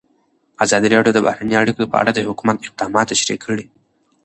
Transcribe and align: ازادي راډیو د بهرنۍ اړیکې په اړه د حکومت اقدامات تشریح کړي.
ازادي 0.63 0.87
راډیو 0.95 1.15
د 1.15 1.19
بهرنۍ 1.25 1.55
اړیکې 1.61 1.83
په 1.91 1.95
اړه 2.01 2.11
د 2.13 2.19
حکومت 2.29 2.57
اقدامات 2.67 3.05
تشریح 3.11 3.39
کړي. 3.45 3.65